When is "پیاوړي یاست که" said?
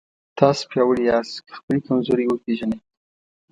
0.71-1.51